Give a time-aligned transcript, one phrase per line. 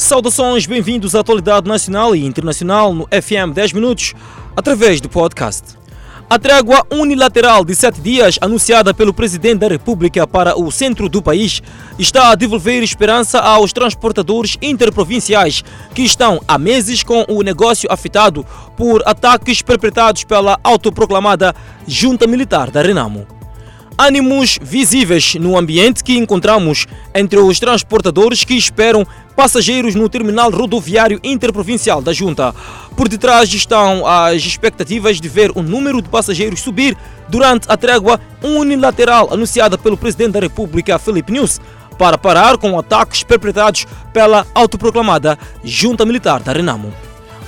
[0.00, 4.14] Saudações, bem-vindos à atualidade nacional e internacional no FM 10 Minutos,
[4.56, 5.78] através do podcast.
[6.28, 11.20] A trégua unilateral de sete dias, anunciada pelo Presidente da República para o centro do
[11.20, 11.62] país,
[11.98, 15.62] está a devolver esperança aos transportadores interprovinciais
[15.94, 18.44] que estão há meses com o negócio afetado
[18.78, 21.54] por ataques perpetrados pela autoproclamada
[21.86, 23.26] Junta Militar da Renamo
[24.00, 29.06] ânimos visíveis no ambiente que encontramos entre os transportadores que esperam
[29.40, 32.54] passageiros no terminal rodoviário interprovincial da Junta.
[32.94, 36.94] Por detrás estão as expectativas de ver o número de passageiros subir
[37.26, 41.58] durante a trégua unilateral anunciada pelo Presidente da República, Felipe News,
[41.96, 46.92] para parar com ataques perpetrados pela autoproclamada Junta Militar da Renamo.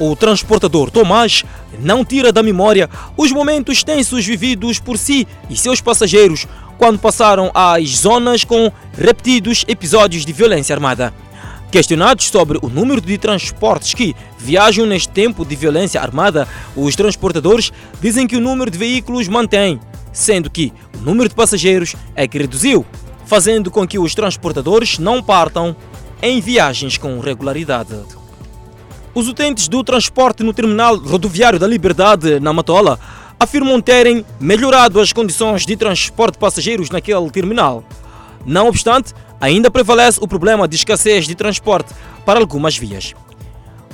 [0.00, 1.44] O transportador Tomás
[1.78, 6.46] não tira da memória os momentos tensos vividos por si e seus passageiros
[6.78, 11.12] quando passaram às zonas com repetidos episódios de violência armada.
[11.72, 17.72] Questionados sobre o número de transportes que viajam neste tempo de violência armada, os transportadores
[17.98, 19.80] dizem que o número de veículos mantém,
[20.12, 22.84] sendo que o número de passageiros é que reduziu,
[23.24, 25.74] fazendo com que os transportadores não partam
[26.20, 27.96] em viagens com regularidade.
[29.14, 33.00] Os utentes do transporte no terminal rodoviário da Liberdade, na Matola,
[33.40, 37.82] afirmam terem melhorado as condições de transporte de passageiros naquele terminal.
[38.44, 41.92] Não obstante, ainda prevalece o problema de escassez de transporte
[42.24, 43.12] para algumas vias.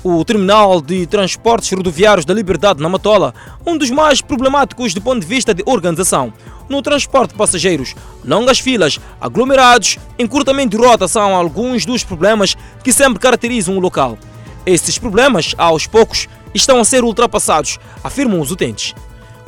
[0.04, 3.34] O terminal de transportes rodoviários da Liberdade na Matola,
[3.66, 6.34] um dos mais problemáticos do ponto de vista de organização.
[6.68, 12.92] No transporte de passageiros, longas filas, aglomerados, encurtamento de rota são alguns dos problemas que
[12.92, 14.18] sempre caracterizam o local.
[14.66, 18.94] Esses problemas, aos poucos, estão a ser ultrapassados, afirmam os utentes.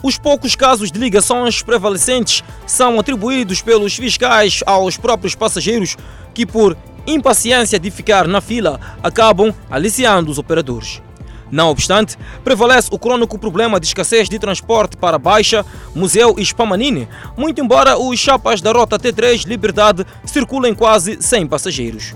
[0.03, 5.97] Os poucos casos de ligações prevalecentes são atribuídos pelos fiscais aos próprios passageiros
[6.33, 6.77] que, por
[7.07, 11.03] impaciência de ficar na fila, acabam aliciando os operadores.
[11.51, 17.08] Não obstante, prevalece o crônico problema de escassez de transporte para Baixa, Museu e Spamanini,
[17.36, 22.14] muito embora os chapas da Rota T3 Liberdade circulem quase sem passageiros.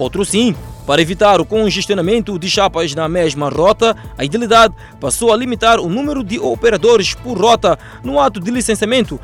[0.00, 0.56] Outro sim,
[0.86, 5.90] para evitar o congestionamento de chapas na mesma rota, a Idilidade passou a limitar o
[5.90, 9.20] número de operadores por rota no ato de licenciamento,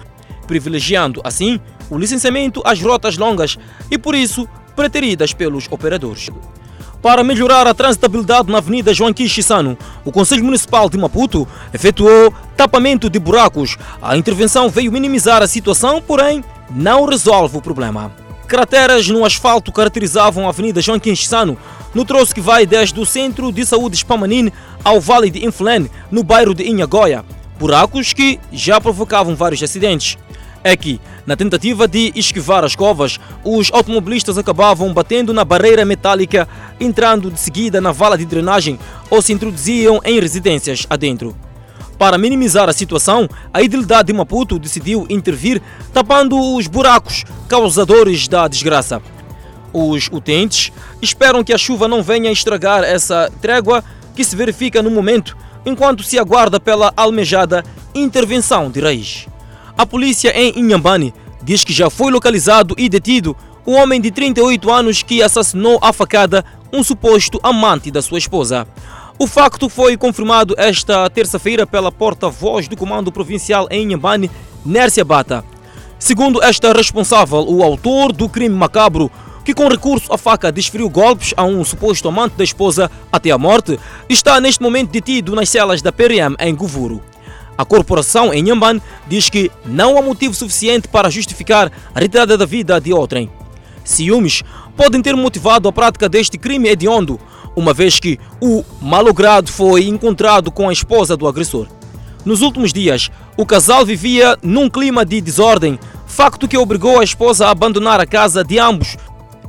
[0.46, 3.56] privilegiando assim o licenciamento às rotas longas
[3.90, 6.28] e por isso preteridas pelos operadores.
[7.00, 13.08] Para melhorar a transitabilidade na Avenida Joaquim Chissano, o Conselho Municipal de Maputo efetuou tapamento
[13.08, 13.78] de buracos.
[14.02, 18.25] A intervenção veio minimizar a situação, porém não resolve o problema.
[18.46, 21.58] Crateras no asfalto caracterizavam a Avenida João Quinchissano,
[21.92, 24.52] no troço que vai desde o Centro de Saúde Spamanine
[24.84, 27.24] ao Vale de Inflene, no bairro de Inhagoia.
[27.58, 30.16] Buracos que já provocavam vários acidentes.
[30.62, 36.48] É que, na tentativa de esquivar as covas, os automobilistas acabavam batendo na barreira metálica,
[36.78, 38.78] entrando de seguida na vala de drenagem
[39.10, 41.36] ou se introduziam em residências adentro.
[41.98, 45.62] Para minimizar a situação, a Idilidade de Maputo decidiu intervir
[45.94, 49.00] tapando os buracos causadores da desgraça.
[49.72, 53.82] Os utentes esperam que a chuva não venha estragar essa trégua
[54.14, 57.64] que se verifica no momento, enquanto se aguarda pela almejada
[57.94, 59.26] intervenção de raiz.
[59.76, 63.36] A polícia em Inhambane diz que já foi localizado e detido
[63.66, 68.66] um homem de 38 anos que assassinou a facada um suposto amante da sua esposa.
[69.18, 74.30] O facto foi confirmado esta terça-feira pela porta-voz do Comando Provincial em Inhambane,
[74.64, 75.42] Nércia Bata.
[75.98, 79.10] Segundo esta responsável, o autor do crime macabro,
[79.42, 83.38] que com recurso à faca desferiu golpes a um suposto amante da esposa até a
[83.38, 87.00] morte, está neste momento detido nas celas da PRM em Govuro.
[87.56, 92.44] A corporação em Inhambane diz que não há motivo suficiente para justificar a retirada da
[92.44, 93.30] vida de outrem.
[93.82, 94.42] Ciúmes
[94.76, 97.18] podem ter motivado a prática deste crime hediondo,
[97.56, 101.66] uma vez que o malogrado foi encontrado com a esposa do agressor.
[102.24, 107.46] Nos últimos dias, o casal vivia num clima de desordem, facto que obrigou a esposa
[107.46, 108.96] a abandonar a casa de ambos.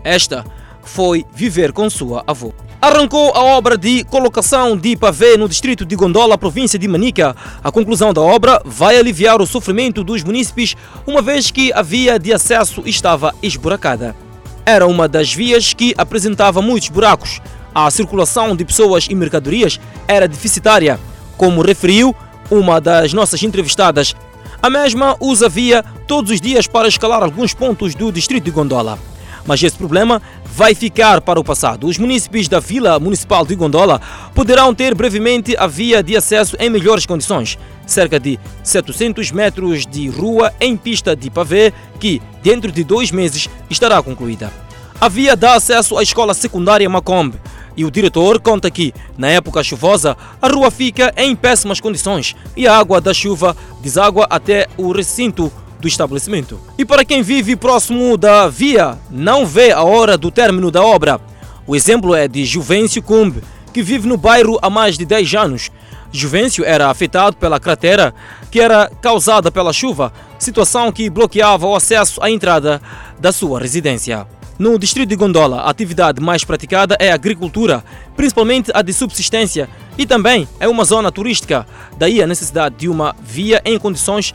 [0.03, 0.45] Esta
[0.83, 2.51] foi viver com sua avó.
[2.79, 7.35] Arrancou a obra de colocação de pavê no distrito de Gondola, província de Manica.
[7.63, 10.75] A conclusão da obra vai aliviar o sofrimento dos munícipes,
[11.05, 14.15] uma vez que a via de acesso estava esburacada.
[14.63, 17.41] Era uma das vias que apresentava muitos buracos
[17.85, 20.99] a circulação de pessoas e mercadorias era deficitária,
[21.37, 22.15] como referiu
[22.49, 24.15] uma das nossas entrevistadas.
[24.59, 28.97] A mesma usa via todos os dias para escalar alguns pontos do distrito de Gondola.
[29.45, 31.85] Mas esse problema vai ficar para o passado.
[31.85, 34.01] Os munícipes da Vila Municipal de Gondola
[34.33, 37.59] poderão ter brevemente a via de acesso em melhores condições.
[37.85, 43.47] Cerca de 700 metros de rua em pista de pavê, que dentro de dois meses
[43.69, 44.51] estará concluída.
[44.99, 47.37] A via dá acesso à escola secundária Macombe
[47.77, 52.67] E o diretor conta que, na época chuvosa, a rua fica em péssimas condições e
[52.67, 56.59] a água da chuva deságua até o recinto do estabelecimento.
[56.75, 61.21] E para quem vive próximo da via, não vê a hora do término da obra.
[61.67, 65.71] O exemplo é de Juvencio Cumbe, que vive no bairro há mais de 10 anos.
[66.11, 68.11] Juvencio era afetado pela cratera
[68.49, 72.81] que era causada pela chuva, situação que bloqueava o acesso à entrada
[73.19, 74.25] da sua residência.
[74.59, 77.83] No distrito de Gondola, a atividade mais praticada é a agricultura,
[78.15, 83.15] principalmente a de subsistência, e também é uma zona turística, daí a necessidade de uma
[83.21, 84.33] via em condições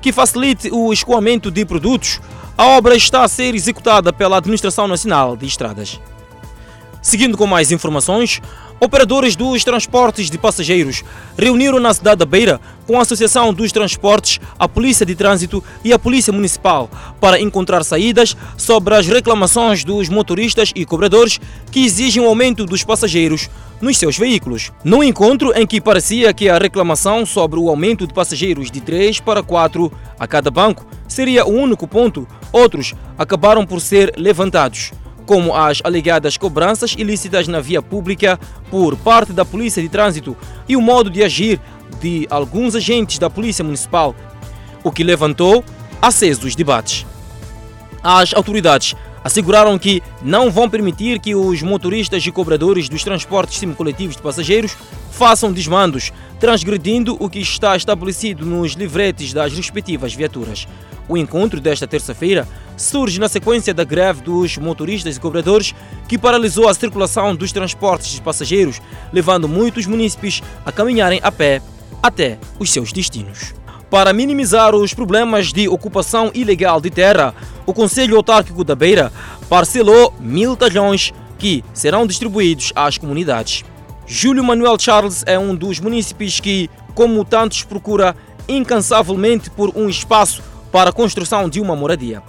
[0.00, 2.20] que facilite o escoamento de produtos.
[2.56, 6.00] A obra está a ser executada pela Administração Nacional de Estradas.
[7.00, 8.40] Seguindo com mais informações,
[8.80, 11.02] Operadores dos transportes de passageiros
[11.36, 15.92] reuniram na cidade da Beira com a Associação dos Transportes, a Polícia de Trânsito e
[15.92, 16.88] a Polícia Municipal
[17.20, 21.40] para encontrar saídas sobre as reclamações dos motoristas e cobradores
[21.72, 23.50] que exigem o aumento dos passageiros
[23.80, 24.70] nos seus veículos.
[24.84, 29.18] No encontro em que parecia que a reclamação sobre o aumento de passageiros de 3
[29.18, 34.92] para 4 a cada banco seria o único ponto, outros acabaram por ser levantados
[35.28, 38.40] como as alegadas cobranças ilícitas na via pública
[38.70, 40.34] por parte da Polícia de Trânsito
[40.66, 41.60] e o modo de agir
[42.00, 44.16] de alguns agentes da Polícia Municipal,
[44.82, 45.62] o que levantou
[46.00, 47.04] acesos debates.
[48.02, 54.16] As autoridades asseguraram que não vão permitir que os motoristas e cobradores dos transportes semicoletivos
[54.16, 54.74] de passageiros
[55.12, 60.66] façam desmandos, transgredindo o que está estabelecido nos livretes das respectivas viaturas.
[61.08, 62.46] O encontro desta terça-feira
[62.76, 65.74] surge na sequência da greve dos motoristas e cobradores
[66.06, 68.80] que paralisou a circulação dos transportes de passageiros,
[69.12, 71.62] levando muitos munícipes a caminharem a pé
[72.02, 73.54] até os seus destinos.
[73.90, 79.10] Para minimizar os problemas de ocupação ilegal de terra, o Conselho Autárquico da Beira
[79.48, 83.64] parcelou mil talhões que serão distribuídos às comunidades.
[84.10, 88.16] Júlio Manuel Charles é um dos munícipes que, como tantos, procura
[88.48, 92.22] incansavelmente por um espaço para a construção de uma moradia.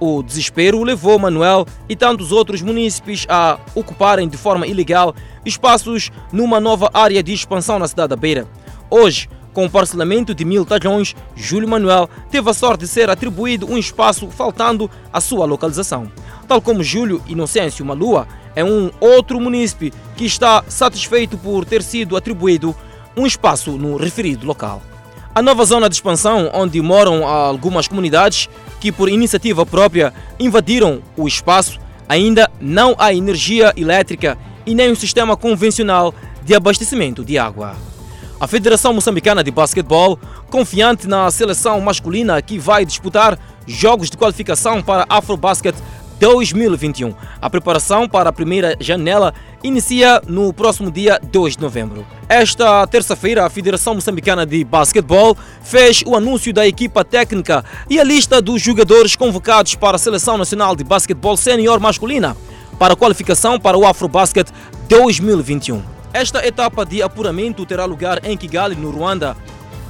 [0.00, 6.58] O desespero levou Manuel e tantos outros munícipes a ocuparem de forma ilegal espaços numa
[6.58, 8.48] nova área de expansão na cidade da Beira.
[8.88, 13.70] Hoje, com o parcelamento de mil talhões, Júlio Manuel teve a sorte de ser atribuído
[13.70, 16.10] um espaço faltando a sua localização.
[16.48, 22.16] Tal como Júlio Inocêncio Malua, é um outro munícipe que está satisfeito por ter sido
[22.16, 22.74] atribuído
[23.14, 24.82] um espaço no referido local.
[25.34, 28.48] A nova zona de expansão, onde moram algumas comunidades
[28.80, 34.96] que, por iniciativa própria, invadiram o espaço, ainda não há energia elétrica e nem um
[34.96, 37.76] sistema convencional de abastecimento de água.
[38.40, 40.18] A Federação Moçambicana de Basquetebol,
[40.50, 45.74] confiante na seleção masculina que vai disputar jogos de qualificação para Afrobasket
[46.18, 47.14] 2021.
[47.40, 52.06] A preparação para a primeira janela inicia no próximo dia 2 de novembro.
[52.28, 58.04] Esta terça-feira, a Federação Moçambicana de Basquetebol fez o anúncio da equipa técnica e a
[58.04, 62.36] lista dos jogadores convocados para a Seleção Nacional de Basquetebol Sênior Masculina
[62.78, 64.50] para a qualificação para o Afrobasket
[64.88, 65.82] 2021.
[66.12, 69.36] Esta etapa de apuramento terá lugar em Kigali, no Ruanda,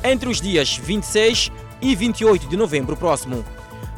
[0.02, 3.44] entre os dias 26 e 28 de novembro próximo.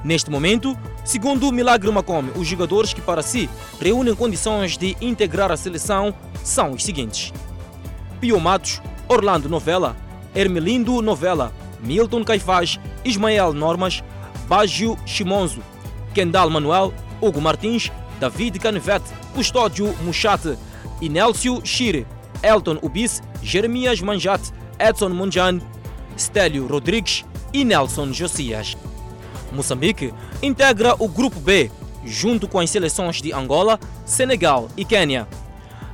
[0.04, 0.76] Neste momento,
[1.08, 3.49] segundo Milagre Macome, os jogadores que para si
[3.81, 7.32] reúnem condições de integrar a seleção são os seguintes:
[8.21, 9.97] Pio Matos, Orlando Novela,
[10.35, 14.04] Hermelindo Novela, Milton Caifás, Ismael Normas,
[14.47, 15.62] Baggio Chimonzo,
[16.12, 16.92] Kendall Manuel,
[17.23, 17.90] Hugo Martins,
[18.21, 20.59] David Canivete, Custódio Muchate
[21.00, 22.06] e Nélcio Chire.
[22.42, 25.61] Elton Ubis, Jeremias Manjat, Edson Munjan,
[26.16, 28.76] Stélio Rodrigues e Nelson Josias.
[29.52, 30.12] Moçambique
[30.43, 31.71] integra o Grupo B,
[32.05, 35.26] junto com as seleções de Angola, Senegal e Quênia.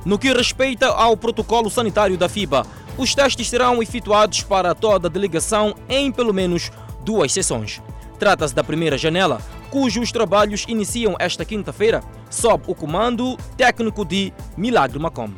[0.05, 2.65] No que respeita ao protocolo sanitário da FIBA,
[2.97, 6.71] os testes serão efetuados para toda a delegação em pelo menos
[7.03, 7.81] duas sessões.
[8.17, 14.99] Trata-se da primeira janela, cujos trabalhos iniciam esta quinta-feira, sob o comando técnico de Milagre
[14.99, 15.29] Macom.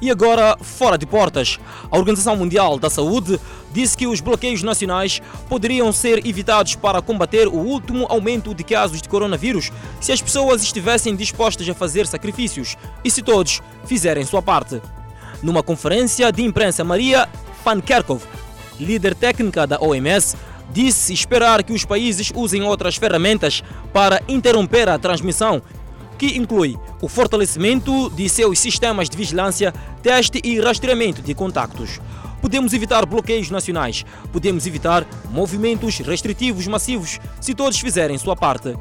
[0.00, 1.58] E agora, fora de portas,
[1.90, 3.38] a Organização Mundial da Saúde
[3.70, 9.02] disse que os bloqueios nacionais poderiam ser evitados para combater o último aumento de casos
[9.02, 14.40] de coronavírus se as pessoas estivessem dispostas a fazer sacrifícios e se todos fizerem sua
[14.40, 14.80] parte.
[15.42, 17.28] Numa conferência de imprensa, Maria
[17.62, 18.24] Van Kerkhove,
[18.78, 20.34] líder técnica da OMS,
[20.72, 25.60] disse esperar que os países usem outras ferramentas para interromper a transmissão
[26.20, 29.72] que inclui o fortalecimento de seus sistemas de vigilância,
[30.02, 31.98] teste e rastreamento de contactos.
[32.42, 38.76] Podemos evitar bloqueios nacionais, podemos evitar movimentos restritivos massivos se todos fizerem sua parte.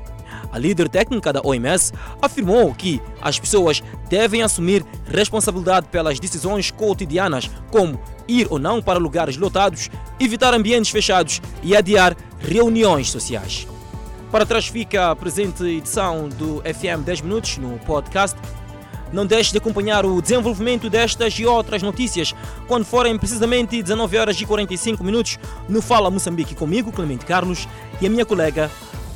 [0.51, 7.49] A líder técnica da OMS afirmou que as pessoas devem assumir responsabilidade pelas decisões cotidianas,
[7.71, 13.65] como ir ou não para lugares lotados, evitar ambientes fechados e adiar reuniões sociais.
[14.31, 18.37] Para trás fica a presente edição do FM 10 Minutos no podcast.
[19.11, 22.35] Não deixe de acompanhar o desenvolvimento destas e outras notícias
[22.67, 27.67] quando forem precisamente 19 horas e 45 minutos no Fala Moçambique comigo, Clemente Carlos,
[27.99, 28.69] e a minha colega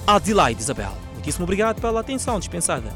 [0.07, 0.91] Adelaide Isabel.
[1.13, 2.91] Muitíssimo obrigado pela atenção dispensada.